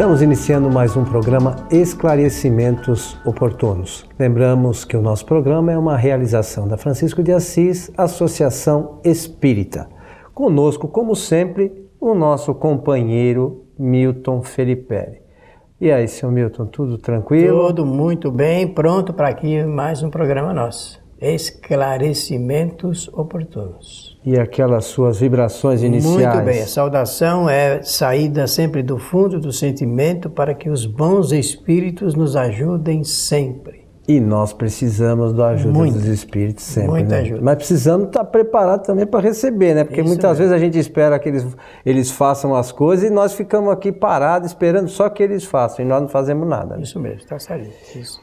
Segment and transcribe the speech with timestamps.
[0.00, 4.08] Estamos iniciando mais um programa Esclarecimentos Oportunos.
[4.18, 9.90] Lembramos que o nosso programa é uma realização da Francisco de Assis, Associação Espírita.
[10.32, 15.20] Conosco, como sempre, o nosso companheiro Milton Felipe.
[15.78, 17.66] E aí, seu Milton, tudo tranquilo?
[17.66, 20.98] Tudo muito bem, pronto para aqui mais um programa nosso.
[21.20, 26.34] Esclarecimentos oportunos e aquelas suas vibrações iniciais.
[26.34, 31.32] Muito bem, a saudação é saída sempre do fundo do sentimento para que os bons
[31.32, 33.80] espíritos nos ajudem sempre.
[34.06, 35.94] E nós precisamos da ajuda Muito.
[35.94, 36.90] dos espíritos sempre.
[36.90, 37.20] Muita né?
[37.20, 37.40] ajuda.
[37.42, 39.84] Mas precisamos estar preparados também para receber, né?
[39.84, 40.38] Porque Isso muitas mesmo.
[40.38, 41.46] vezes a gente espera que eles,
[41.86, 45.88] eles façam as coisas e nós ficamos aqui parados esperando só que eles façam e
[45.88, 46.76] nós não fazemos nada.
[46.76, 46.82] Né?
[46.82, 47.70] Isso mesmo, está certo.
[47.96, 48.20] Isso.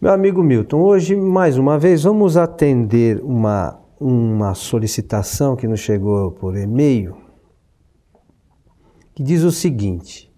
[0.00, 6.30] Meu amigo Milton, hoje mais uma vez vamos atender uma uma solicitação que nos chegou
[6.32, 7.26] por e-mail
[9.16, 10.30] que diz o seguinte: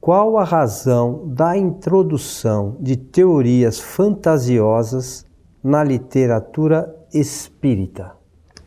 [0.00, 5.26] Qual a razão da introdução de teorias fantasiosas
[5.62, 8.12] na literatura espírita?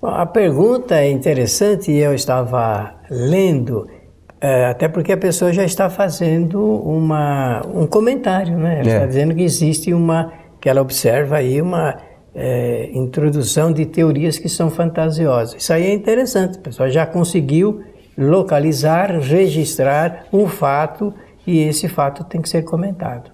[0.01, 3.87] A pergunta é interessante e eu estava lendo,
[4.39, 8.81] é, até porque a pessoa já está fazendo uma, um comentário, né?
[8.81, 8.93] Ela é.
[8.93, 10.31] está dizendo que existe uma,
[10.61, 11.97] que ela observa aí uma
[12.35, 15.61] é, introdução de teorias que são fantasiosas.
[15.61, 17.81] Isso aí é interessante, o pessoal já conseguiu
[18.17, 21.13] localizar, registrar um fato
[21.47, 23.31] e esse fato tem que ser comentado.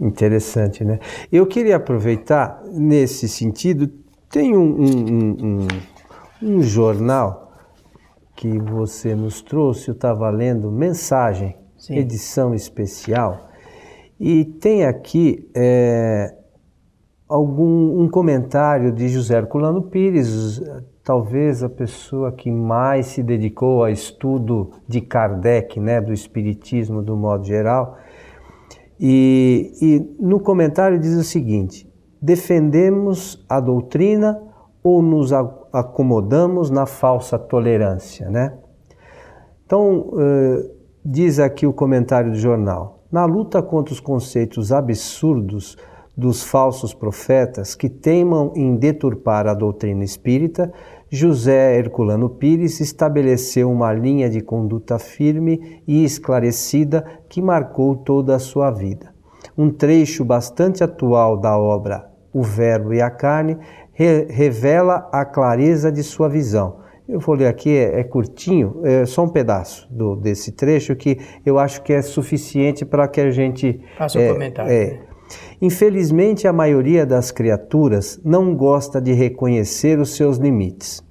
[0.00, 0.98] Interessante, né?
[1.32, 3.88] Eu queria aproveitar nesse sentido,
[4.28, 5.68] tem um, um, um,
[6.42, 7.52] um jornal
[8.34, 11.96] que você nos trouxe, eu estava lendo, Mensagem, Sim.
[11.96, 13.48] edição especial,
[14.20, 16.35] e tem aqui é,
[17.28, 20.62] algum um comentário de José Herculano Pires,
[21.02, 27.16] talvez a pessoa que mais se dedicou ao estudo de Kardec, né, do espiritismo do
[27.16, 27.96] modo geral.
[28.98, 31.90] E, e no comentário diz o seguinte:
[32.22, 34.40] defendemos a doutrina
[34.82, 38.56] ou nos acomodamos na falsa tolerância, né?
[39.66, 40.70] Então, uh,
[41.04, 45.76] diz aqui o comentário do jornal: na luta contra os conceitos absurdos
[46.16, 50.72] dos falsos profetas que teimam em deturpar a doutrina espírita,
[51.10, 58.38] José Herculano Pires estabeleceu uma linha de conduta firme e esclarecida que marcou toda a
[58.38, 59.14] sua vida.
[59.56, 63.56] Um trecho bastante atual da obra O Verbo e a Carne
[63.92, 66.84] re revela a clareza de sua visão.
[67.08, 71.18] Eu vou ler aqui, é, é curtinho, é só um pedaço do, desse trecho que
[71.46, 73.80] eu acho que é suficiente para que a gente.
[73.96, 74.72] Faça um é, comentário.
[74.72, 75.00] É,
[75.60, 81.04] Infelizmente, a maioria das criaturas não gosta de reconhecer os seus limites.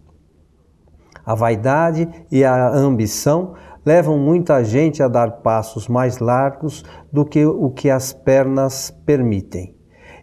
[1.26, 3.56] A vaidade e a ambição
[3.86, 9.76] levam muita gente a dar passos mais largos do que o que as pernas permitem.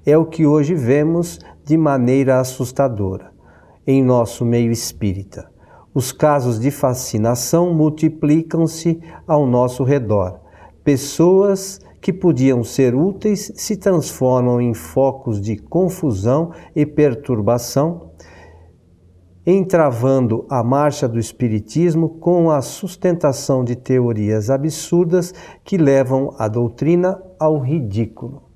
[0.05, 3.33] É o que hoje vemos de maneira assustadora
[3.87, 5.51] em nosso meio espírita.
[5.95, 10.42] Os casos de fascinação multiplicam-se ao nosso redor.
[10.85, 18.11] Pessoas que podiam ser úteis se transformam em focos de confusão e perturbação,
[19.47, 25.33] entravando a marcha do Espiritismo com a sustentação de teorias absurdas
[25.65, 28.51] que levam a doutrina ao ridículo.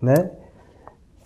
[0.00, 0.30] Né?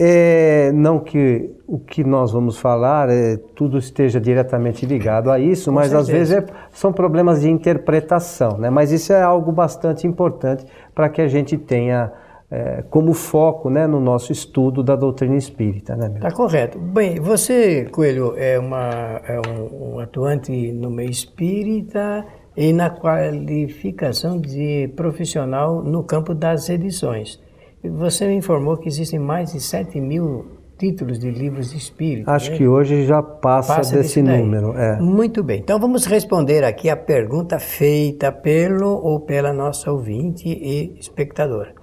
[0.01, 5.71] É, não que o que nós vamos falar é, tudo esteja diretamente ligado a isso,
[5.71, 6.01] Com mas certeza.
[6.01, 8.71] às vezes é, são problemas de interpretação, né?
[8.71, 10.65] mas isso é algo bastante importante
[10.95, 12.13] para que a gente tenha
[12.51, 15.95] é, como foco né, no nosso estudo da doutrina espírita.
[15.95, 16.79] Está né, correto.
[16.79, 22.25] Bem, você, Coelho, é, uma, é um, um atuante no meio espírita
[22.57, 27.41] e na qualificação de profissional no campo das edições.
[27.83, 32.31] Você me informou que existem mais de 7 mil títulos de livros de espírito.
[32.31, 32.57] Acho né?
[32.57, 34.77] que hoje já passa, passa desse número.
[34.79, 35.01] É.
[35.01, 35.61] Muito bem.
[35.61, 41.75] Então vamos responder aqui a pergunta feita pelo ou pela nossa ouvinte e espectadora.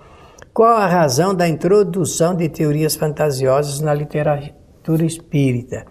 [0.53, 5.86] Qual a razão da introdução de teorias fantasiosas na literatura espírita?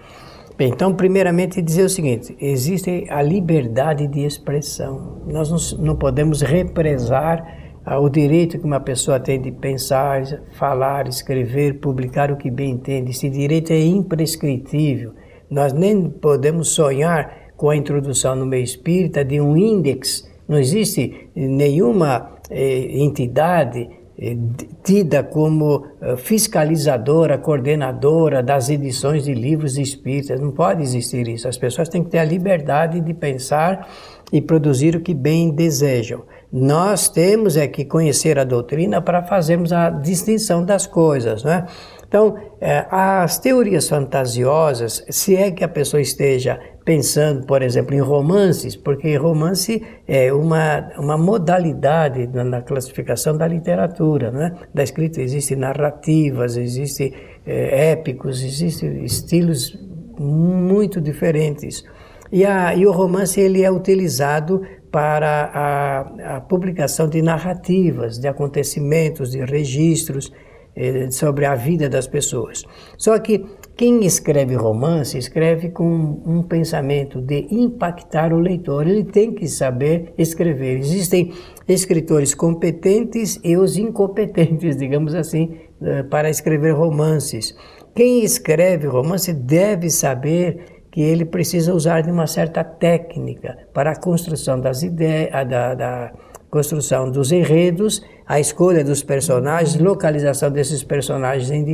[0.56, 5.22] Bem, então, primeiramente, dizer o seguinte: existe a liberdade de expressão.
[5.26, 10.22] Nós não, não podemos represar o direito que uma pessoa tem de pensar,
[10.52, 13.10] falar, escrever, publicar o que bem entende.
[13.10, 15.12] Esse direito é imprescritível.
[15.50, 20.28] Nós nem podemos sonhar com a introdução no meio espírita de um índex.
[20.48, 23.88] Não existe nenhuma eh, entidade
[24.18, 24.36] eh,
[24.82, 30.40] tida como eh, fiscalizadora, coordenadora das edições de livros espíritas.
[30.40, 31.48] Não pode existir isso.
[31.48, 33.88] As pessoas têm que ter a liberdade de pensar
[34.32, 36.22] e produzir o que bem desejam.
[36.56, 41.66] Nós temos é que conhecer a doutrina para fazermos a distinção das coisas, né?
[42.06, 47.98] Então, é, as teorias fantasiosas, se é que a pessoa esteja pensando, por exemplo, em
[47.98, 54.54] romances, porque romance é uma, uma modalidade na, classificação da literatura, né?
[54.72, 55.20] da escrita.
[55.20, 57.12] Existem narrativas, existem
[57.44, 59.76] é, épicos, existem estilos
[60.16, 61.82] muito diferentes.
[62.30, 64.62] E, a, e o romance ele é utilizado
[64.94, 70.32] para a, a publicação de narrativas, de acontecimentos, de registros
[70.76, 72.62] eh, sobre a vida das pessoas.
[72.96, 73.44] Só que
[73.76, 78.86] quem escreve romance escreve com um pensamento de impactar o leitor.
[78.86, 80.78] Ele tem que saber escrever.
[80.78, 81.32] Existem
[81.66, 87.52] escritores competentes e os incompetentes, digamos assim, eh, para escrever romances.
[87.96, 93.96] Quem escreve romance deve saber que ele precisa usar de uma certa técnica para a
[93.96, 96.12] construção das ideias, da, da
[96.48, 101.64] construção dos enredos, a escolha dos personagens, localização desses personagens em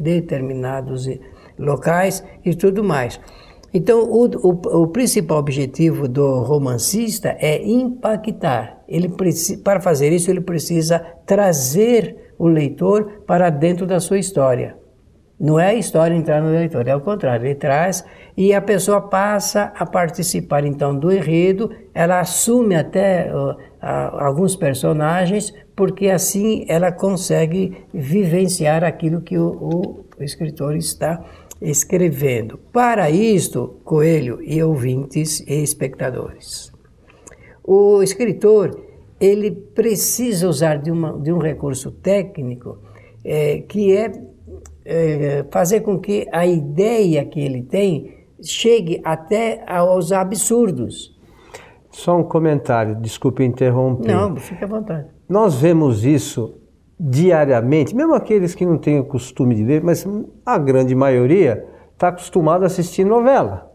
[0.00, 1.06] determinados
[1.58, 3.20] locais e tudo mais.
[3.74, 8.80] Então, o, o, o, principal objetivo do romancista é impactar.
[8.88, 9.12] Ele
[9.62, 14.80] para fazer isso, ele precisa trazer o leitor para dentro da sua história.
[15.40, 18.04] Não é a história entrar no leitor, é o contrário, ele traz
[18.40, 25.52] e a pessoa passa a participar então do enredo, ela assume até uh, alguns personagens,
[25.76, 31.22] porque assim ela consegue vivenciar aquilo que o, o escritor está
[31.60, 32.56] escrevendo.
[32.72, 36.72] Para isto, Coelho e ouvintes e espectadores,
[37.62, 38.74] o escritor
[39.20, 42.78] ele precisa usar de, uma, de um recurso técnico
[43.22, 44.10] é, que é
[44.82, 51.16] é, fazer com que a ideia que ele tem chegue até aos absurdos.
[51.90, 54.14] Só um comentário, desculpe interromper.
[54.14, 55.08] Não, fique à vontade.
[55.28, 56.54] Nós vemos isso
[56.98, 60.06] diariamente, mesmo aqueles que não têm o costume de ler, mas
[60.44, 63.69] a grande maioria está acostumado a assistir novela.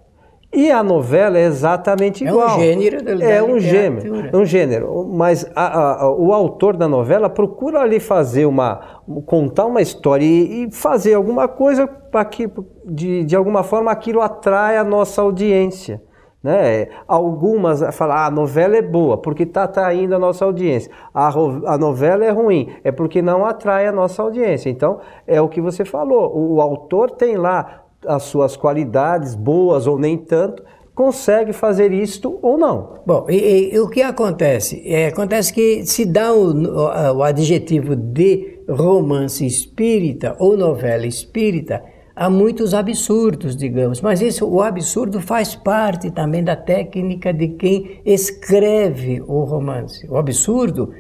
[0.55, 2.51] E a novela é exatamente igual.
[2.51, 5.05] É um gênero da, É um gênero, é um gênero.
[5.05, 10.63] Mas a, a, o autor da novela procura ali fazer uma, contar uma história e,
[10.63, 12.49] e fazer alguma coisa para que,
[12.85, 16.01] de, de alguma forma, aquilo atrai a nossa audiência.
[16.41, 16.87] Né?
[17.07, 20.91] Algumas falam, ah, a novela é boa, porque está atraindo a nossa audiência.
[21.13, 24.69] A, a novela é ruim, é porque não atrai a nossa audiência.
[24.69, 26.31] Então, é o que você falou.
[26.33, 30.63] O, o autor tem lá as suas qualidades, boas ou nem tanto,
[30.93, 33.01] consegue fazer isto ou não.
[33.05, 34.81] Bom, e, e o que acontece?
[34.85, 41.83] É, acontece que se dá o, o, o adjetivo de romance espírita ou novela espírita,
[42.15, 48.01] há muitos absurdos, digamos, mas isso, o absurdo faz parte também da técnica de quem
[48.05, 50.07] escreve o romance.
[50.09, 50.93] O absurdo,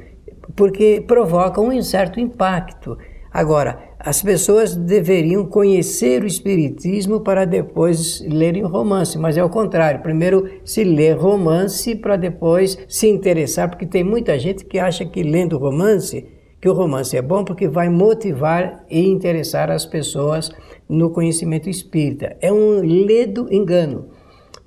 [0.55, 2.97] porque provoca um certo impacto.
[3.31, 10.03] Agora, as pessoas deveriam conhecer o Espiritismo para depois lerem romance, mas é o contrário.
[10.03, 15.23] Primeiro se lê romance para depois se interessar, porque tem muita gente que acha que
[15.23, 16.23] lendo romance,
[16.61, 20.51] que o romance é bom porque vai motivar e interessar as pessoas
[20.87, 22.37] no conhecimento espírita.
[22.39, 24.09] É um ledo engano.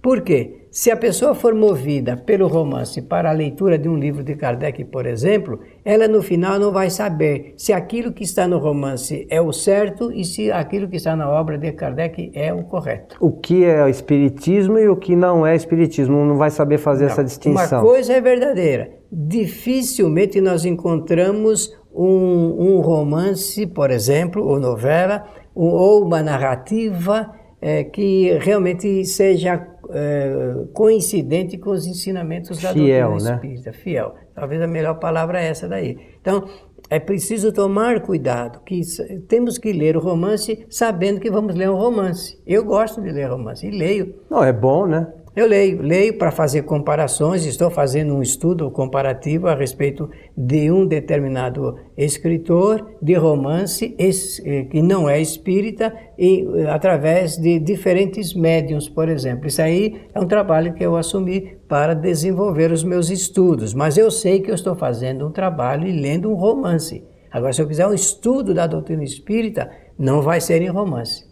[0.03, 0.67] Por quê?
[0.71, 4.85] Se a pessoa for movida pelo romance para a leitura de um livro de Kardec,
[4.85, 9.41] por exemplo, ela no final não vai saber se aquilo que está no romance é
[9.41, 13.17] o certo e se aquilo que está na obra de Kardec é o correto.
[13.19, 17.13] O que é espiritismo e o que não é espiritismo, não vai saber fazer não.
[17.13, 17.81] essa distinção.
[17.81, 26.05] Uma coisa é verdadeira, dificilmente nós encontramos um, um romance, por exemplo, ou novela, ou
[26.05, 33.37] uma narrativa é, que realmente seja é, coincidente com os ensinamentos da fiel, doutrina né?
[33.37, 34.15] espírita, fiel.
[34.39, 35.99] Talvez a melhor palavra é essa daí.
[36.21, 36.49] Então,
[36.89, 38.81] é preciso tomar cuidado, que
[39.27, 42.41] temos que ler o romance sabendo que vamos ler um romance.
[42.47, 44.15] Eu gosto de ler romance e leio.
[44.31, 45.07] Não, é bom, né?
[45.39, 50.85] Eu leio, leio para fazer comparações, estou fazendo um estudo comparativo a respeito de um
[50.85, 58.89] determinado escritor de romance eh, que não é espírita e eh, através de diferentes médiums,
[58.89, 59.47] por exemplo.
[59.47, 64.11] Isso aí é um trabalho que eu assumi para desenvolver os meus estudos, mas eu
[64.11, 67.05] sei que eu estou fazendo um trabalho e lendo um romance.
[67.31, 71.28] Agora, se eu fizer um estudo da doutrina espírita, não vai ser em romance.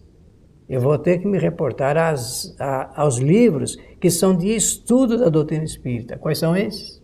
[0.69, 5.29] Eu vou ter que me reportar às, a, aos livros que são de estudo da
[5.29, 6.19] doutrina espírita.
[6.19, 7.01] Quais são esses?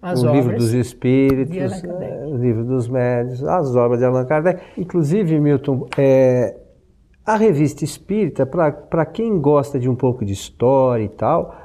[0.00, 4.62] As o livro dos Espíritos, é, o livro dos Médios, as obras de Allan Kardec.
[4.78, 6.54] Inclusive, Milton, é,
[7.24, 11.56] a revista espírita, para quem gosta de um pouco de história e tal,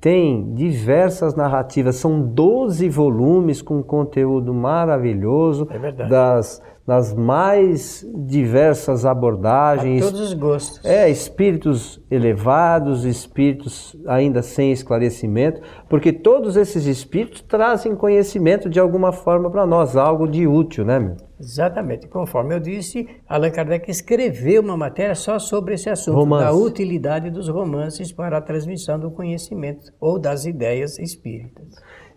[0.00, 10.02] tem diversas narrativas, são 12 volumes com conteúdo maravilhoso é das, das mais diversas abordagens.
[10.02, 10.84] A todos os gostos.
[10.84, 19.12] É, espíritos elevados, espíritos ainda sem esclarecimento, porque todos esses espíritos trazem conhecimento de alguma
[19.12, 21.16] forma para nós, algo de útil, né, meu?
[21.38, 22.08] Exatamente.
[22.08, 26.44] Conforme eu disse, Allan Kardec escreveu uma matéria só sobre esse assunto, Romance.
[26.44, 31.68] da utilidade dos romances para a transmissão do conhecimento ou das ideias espíritas.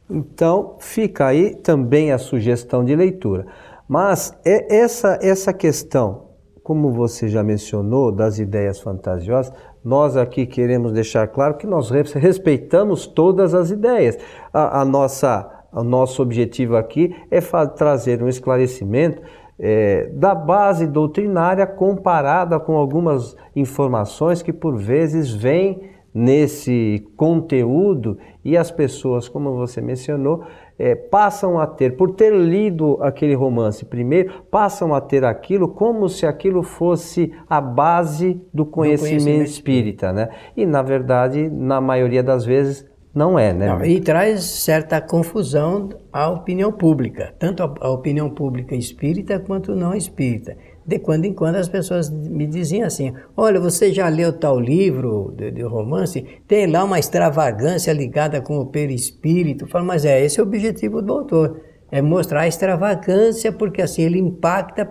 [0.09, 3.45] Então, fica aí também a sugestão de leitura.
[3.87, 6.29] Mas é essa, essa questão,
[6.63, 13.05] como você já mencionou, das ideias fantasiosas, nós aqui queremos deixar claro que nós respeitamos
[13.05, 14.17] todas as ideias.
[14.53, 19.23] A, a nossa o nosso objetivo aqui é trazer um esclarecimento
[19.59, 28.55] é, da base doutrinária comparada com algumas informações que por vezes vêm nesse conteúdo e
[28.55, 30.43] as pessoas, como você mencionou,
[30.83, 36.09] é, passam a ter, por ter lido aquele romance primeiro, passam a ter aquilo como
[36.09, 40.27] se aquilo fosse a base do conhecimento, do conhecimento espírita, né?
[40.57, 42.85] E na verdade, na maioria das vezes,
[43.15, 43.67] não é, né?
[43.67, 49.93] Não, e traz certa confusão à opinião pública, tanto a, opinião pública espírita quanto não
[49.93, 50.57] espírita.
[50.85, 55.33] De quando em quando as pessoas me diziam assim: Olha, você já leu tal livro
[55.37, 56.25] de, de romance?
[56.47, 59.65] Tem lá uma extravagância ligada com o perispírito.
[59.65, 61.61] Eu falo, mas é esse é o objetivo do autor
[61.93, 64.89] é mostrar a extravagância, porque assim ele impacta,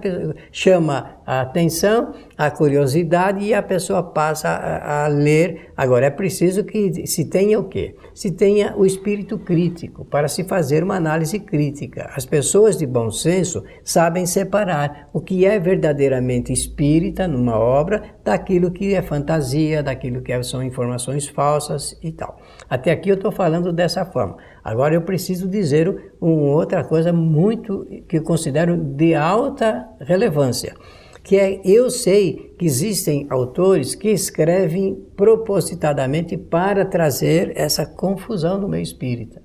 [0.52, 5.72] chama a atenção, a curiosidade e a pessoa passa a, a, ler.
[5.76, 7.94] Agora é preciso que se tenha o quê?
[8.14, 12.10] Se tenha o espírito crítico para se fazer uma análise crítica.
[12.14, 18.70] As pessoas de bom senso sabem separar o que é verdadeiramente espírita numa obra daquilo
[18.70, 22.38] que é fantasia, daquilo que são informações falsas e tal.
[22.68, 24.36] Até aqui eu estou falando dessa forma.
[24.64, 30.74] Agora eu preciso dizer uma outra coisa muito que eu considero de alta relevância,
[31.22, 38.68] que é eu sei que existem autores que escrevem propositadamente para trazer essa confusão no
[38.68, 39.40] meio espírita.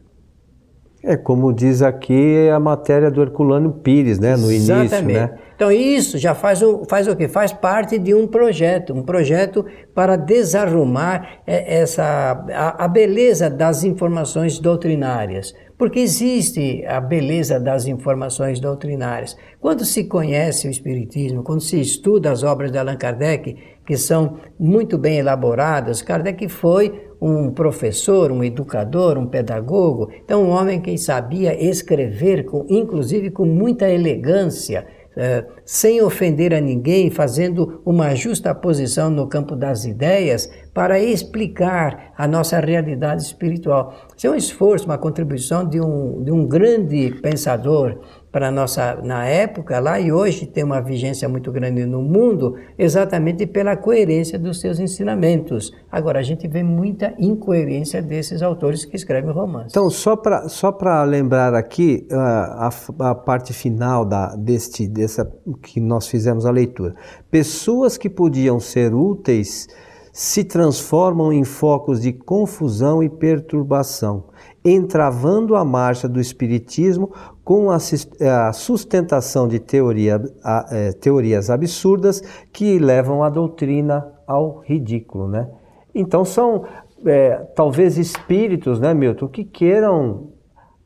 [1.04, 4.96] É como diz aqui a matéria do Herculano Pires, né, no Exatamente.
[4.96, 5.38] início, né?
[5.56, 7.28] Então isso já faz o, faz o quê?
[7.28, 12.04] Faz parte de um projeto, um projeto para desarrumar é, essa
[12.52, 19.38] a, a beleza das informações doutrinárias, porque existe a beleza das informações doutrinárias.
[19.60, 23.56] Quando se conhece o espiritismo, quando se estuda as obras de Allan Kardec,
[23.86, 30.50] que são muito bem elaboradas, Kardec foi um professor, um educador, um pedagogo, então um
[30.50, 34.86] homem que sabia escrever, com, inclusive com muita elegância,
[35.18, 42.14] é, sem ofender a ninguém, fazendo uma justa posição no campo das ideias para explicar
[42.16, 43.96] a nossa realidade espiritual.
[44.16, 48.00] Isso é um esforço, uma contribuição de um, de um grande pensador
[48.32, 53.46] para nossa na época lá e hoje tem uma vigência muito grande no mundo, exatamente
[53.48, 55.72] pela coerência dos seus ensinamentos.
[55.92, 59.72] Agora a gente vê muita incoerência desses autores que escrevem romances.
[59.72, 65.30] Então só para só para lembrar aqui a, a, a, parte final da deste dessa
[65.62, 66.96] que nós fizemos a leitura,
[67.32, 69.68] pessoas que podiam ser úteis
[70.12, 74.26] se transformam em focos de confusão e perturbação
[74.70, 77.12] entravando a marcha do Espiritismo
[77.48, 80.22] com a sustentação de teoria,
[80.70, 82.20] é, teorias absurdas
[82.52, 85.30] que levam a doutrina ao ridículo.
[85.30, 85.48] Né?
[85.96, 86.66] Então, são
[87.06, 90.28] é, talvez espíritos, né, Milton, que queiram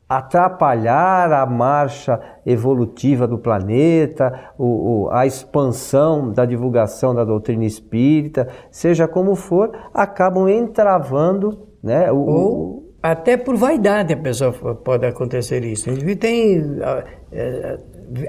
[0.08, 4.66] atrapalhar a marcha evolutiva do planeta, o,
[5.06, 12.18] o, a expansão da divulgação da doutrina espírita, seja como for, acabam entravando né, o,
[12.18, 15.90] Ou até por vaidade a pessoa pode acontecer isso.
[15.90, 17.78] Indivíduo tem a, é,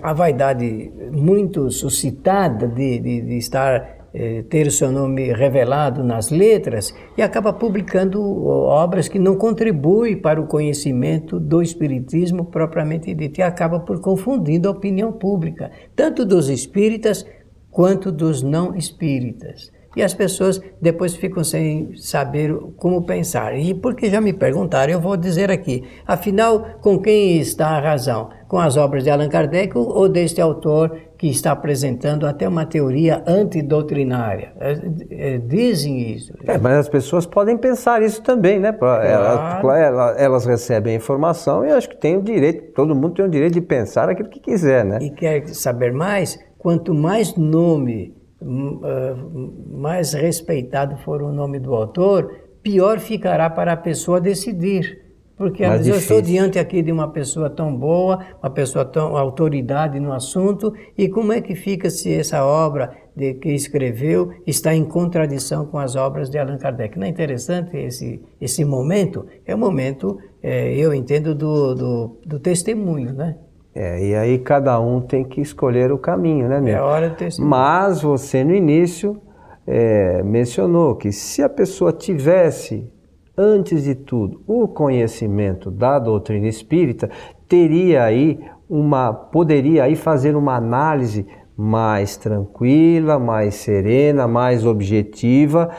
[0.02, 6.30] a vaidade muito suscitada de, de, de estar é, ter o seu nome revelado nas
[6.30, 13.40] letras e acaba publicando obras que não contribuem para o conhecimento do espiritismo propriamente dito
[13.40, 17.26] e acaba por confundindo a opinião pública, tanto dos espíritas
[17.72, 23.58] quanto dos não espíritas e as pessoas depois ficam sem saber como pensar.
[23.58, 28.30] E porque já me perguntaram, eu vou dizer aqui: afinal, com quem está a razão?
[28.48, 33.24] Com as obras de Allan Kardec ou deste autor que está apresentando até uma teoria
[33.26, 34.52] antidoutrinária?
[34.60, 36.34] É, é, dizem isso.
[36.46, 38.72] É, mas as pessoas podem pensar isso também, né?
[38.72, 39.06] Claro.
[39.06, 43.30] Elas, elas, recebem a informação e acho que tem o direito, todo mundo tem o
[43.30, 45.00] direito de pensar aquilo que quiser, né?
[45.02, 46.38] E quer saber mais?
[46.60, 48.14] Quanto mais nome
[48.46, 52.32] mais respeitado for o nome do autor,
[52.62, 55.02] pior ficará para a pessoa decidir.
[55.36, 59.18] Porque às vezes eu estou diante aqui de uma pessoa tão boa, uma pessoa tão
[59.18, 64.76] autoridade no assunto, e como é que fica se essa obra de que escreveu está
[64.76, 66.98] em contradição com as obras de Allan Kardec?
[66.98, 69.26] Não é interessante esse, esse momento?
[69.46, 73.36] É o momento, é, eu entendo, do, do, do testemunho, né?
[73.76, 76.76] É, e aí cada um tem que escolher o caminho, né, meu?
[76.76, 77.50] É hora de testemunho.
[77.50, 79.20] Mas você no início
[79.66, 82.88] é, mencionou que se a pessoa tivesse
[83.36, 87.10] antes de tudo, o conhecimento da doutrina espírita
[87.48, 88.40] teria aí
[88.70, 91.26] uma poderia aí fazer uma análise
[91.56, 95.70] mais tranquila, mais serena, mais objetiva,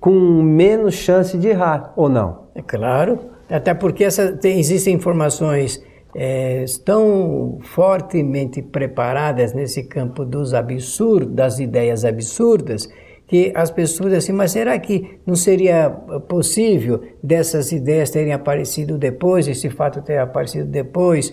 [0.00, 0.12] com
[0.42, 2.48] menos chance de errar, ou não?
[2.54, 3.18] É claro,
[3.50, 5.82] até porque essa, tem, existem informações
[6.14, 12.88] é, tão fortemente preparadas nesse campo dos absurdos, das ideias absurdas,
[13.26, 15.88] que as pessoas assim, mas será que não seria
[16.28, 21.32] possível dessas ideias terem aparecido depois, esse fato ter aparecido depois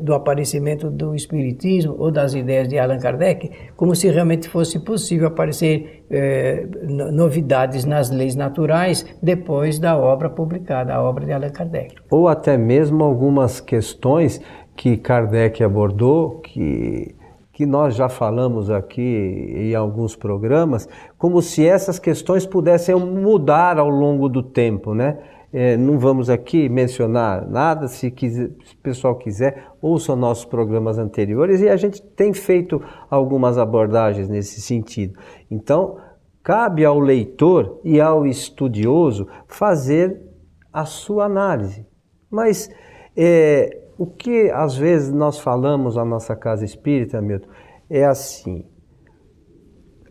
[0.00, 5.28] do aparecimento do Espiritismo ou das ideias de Allan Kardec, como se realmente fosse possível
[5.28, 6.66] aparecer eh,
[7.12, 11.94] novidades nas leis naturais depois da obra publicada, a obra de Allan Kardec.
[12.10, 14.40] Ou até mesmo algumas questões
[14.74, 17.14] que Kardec abordou, que
[17.54, 23.88] que nós já falamos aqui em alguns programas, como se essas questões pudessem mudar ao
[23.88, 25.18] longo do tempo, né?
[25.56, 30.98] É, não vamos aqui mencionar nada, se, quiser, se o pessoal quiser, ouça nossos programas
[30.98, 35.16] anteriores e a gente tem feito algumas abordagens nesse sentido.
[35.48, 35.96] Então,
[36.42, 40.20] cabe ao leitor e ao estudioso fazer
[40.72, 41.86] a sua análise.
[42.28, 42.68] Mas
[43.16, 47.48] é, o que às vezes nós falamos na nossa casa espírita, Milton,
[47.88, 48.66] é assim: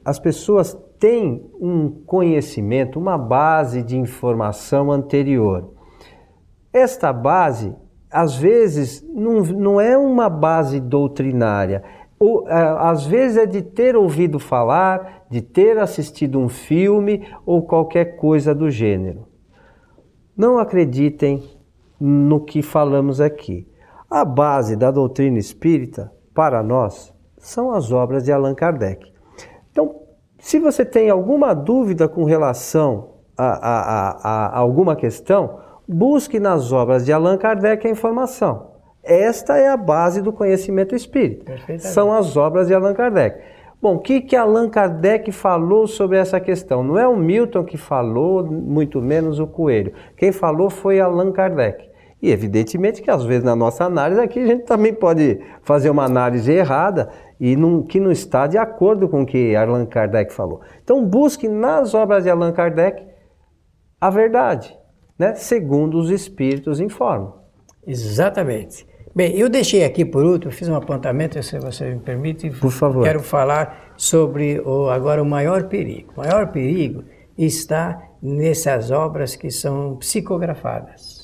[0.06, 0.74] as pessoas
[1.04, 5.74] têm um conhecimento, uma base de informação anterior.
[6.72, 7.76] Esta base,
[8.10, 11.84] às vezes, não, não é uma base doutrinária.
[12.18, 18.16] Ou, às vezes é de ter ouvido falar, de ter assistido um filme ou qualquer
[18.16, 19.28] coisa do gênero.
[20.38, 21.44] Não acreditem
[22.00, 23.68] no que falamos aqui.
[24.10, 29.13] A base da doutrina espírita, para nós, são as obras de Allan Kardec.
[30.44, 36.74] Se você tem alguma dúvida com relação a, a, a, a alguma questão, busque nas
[36.74, 38.72] obras de Allan Kardec a informação.
[39.02, 41.56] Esta é a base do conhecimento espírita.
[41.80, 43.40] São as obras de Allan Kardec.
[43.82, 46.84] Bom, o que, que Allan Kardec falou sobre essa questão?
[46.84, 49.94] Não é o Milton que falou, muito menos o Coelho.
[50.18, 51.90] Quem falou foi Allan Kardec.
[52.24, 56.06] E evidentemente que às vezes na nossa análise aqui a gente também pode fazer uma
[56.06, 60.62] análise errada e não, que não está de acordo com o que Allan Kardec falou.
[60.82, 63.06] Então busque nas obras de Allan Kardec
[64.00, 64.74] a verdade,
[65.20, 65.36] né?
[65.36, 67.34] segundo os espíritos informam.
[67.86, 68.88] Exatamente.
[69.14, 72.50] Bem, eu deixei aqui por último, fiz um apontamento, se você me permite.
[72.52, 73.04] Por favor.
[73.04, 76.14] Quero falar sobre o, agora o maior perigo.
[76.16, 77.04] O maior perigo
[77.38, 81.23] está nessas obras que são psicografadas.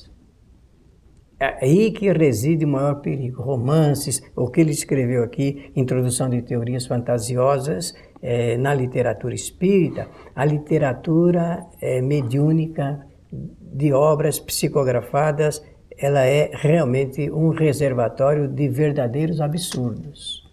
[1.40, 3.42] É aí que reside o maior perigo.
[3.42, 10.44] Romances, o que ele escreveu aqui, introdução de teorias fantasiosas é, na literatura espírita, a
[10.44, 13.00] literatura é, mediúnica
[13.32, 15.64] de obras psicografadas,
[15.96, 20.46] ela é realmente um reservatório de verdadeiros absurdos.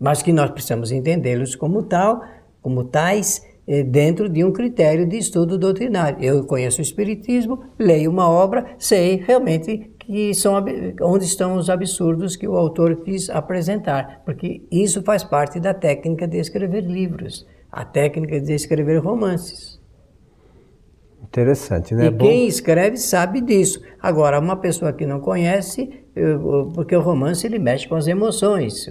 [0.00, 2.24] Mas que nós precisamos entendê-los como tal,
[2.60, 6.18] como tais, é, dentro de um critério de estudo doutrinário.
[6.20, 10.54] Eu conheço o Espiritismo, leio uma obra, sei realmente que são
[11.02, 16.26] onde estão os absurdos que o autor quis apresentar, porque isso faz parte da técnica
[16.26, 19.78] de escrever livros, a técnica de escrever romances.
[21.22, 22.06] Interessante, né?
[22.06, 23.82] E quem escreve sabe disso.
[24.00, 25.90] Agora, uma pessoa que não conhece,
[26.72, 28.86] porque o romance ele mexe com as emoções.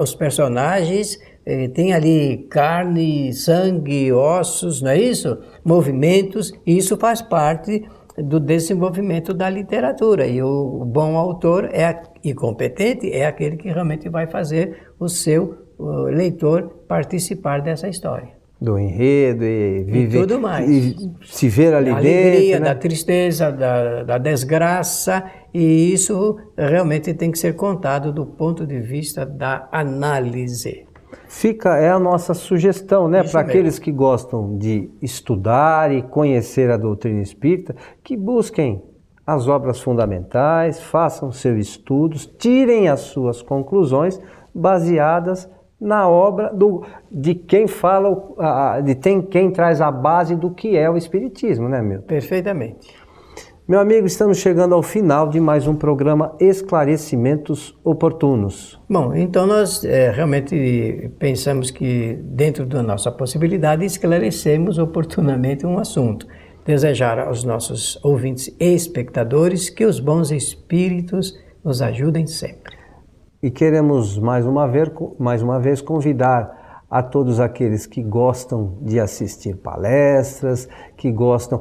[0.00, 5.36] Os personagens eh, têm ali carne, sangue, ossos, não é isso?
[5.62, 7.86] Movimentos, e isso faz parte
[8.22, 10.26] do desenvolvimento da literatura.
[10.26, 15.68] E o bom autor é, e competente é aquele que realmente vai fazer o seu
[15.78, 18.36] o leitor participar dessa história.
[18.60, 20.18] Do enredo e viver.
[20.18, 20.68] E tudo mais.
[20.68, 22.28] E se ver ali da dentro.
[22.28, 22.64] alegria, né?
[22.66, 25.24] da tristeza, da, da desgraça.
[25.54, 30.87] E isso realmente tem que ser contado do ponto de vista da análise.
[31.28, 36.76] Fica, é a nossa sugestão, né, para aqueles que gostam de estudar e conhecer a
[36.78, 38.82] doutrina espírita, que busquem
[39.26, 44.18] as obras fundamentais, façam seus estudos, tirem as suas conclusões
[44.54, 45.46] baseadas
[45.78, 50.88] na obra do, de quem fala, de tem, quem traz a base do que é
[50.88, 52.06] o Espiritismo, né, Milton?
[52.06, 52.96] Perfeitamente.
[53.68, 58.80] Meu amigo, estamos chegando ao final de mais um programa Esclarecimentos Oportunos.
[58.88, 66.26] Bom, então nós é, realmente pensamos que, dentro da nossa possibilidade, esclarecemos oportunamente um assunto.
[66.64, 72.74] Desejar aos nossos ouvintes e espectadores que os bons espíritos nos ajudem sempre.
[73.42, 76.57] E queremos mais uma vez, mais uma vez convidar
[76.90, 81.60] a todos aqueles que gostam de assistir palestras, que gostam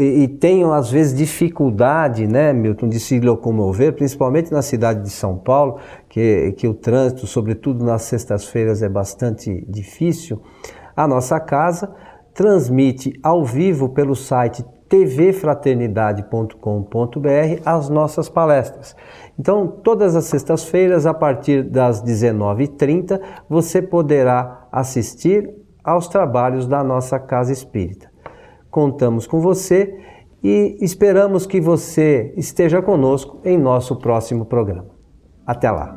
[0.00, 5.38] e, tenham às vezes dificuldade, né, Milton, de se locomover, principalmente na cidade de São
[5.38, 10.42] Paulo, que, que o trânsito, sobretudo nas sextas-feiras, é bastante difícil.
[10.96, 11.94] A nossa casa
[12.34, 18.96] transmite ao vivo pelo site tvfraternidade.com.br as nossas palestras.
[19.38, 25.48] Então, todas as sextas-feiras, a partir das 19h30, você poderá assistir
[25.84, 28.10] aos trabalhos da nossa Casa Espírita.
[28.70, 29.96] Contamos com você
[30.42, 34.88] e esperamos que você esteja conosco em nosso próximo programa.
[35.46, 35.96] Até lá!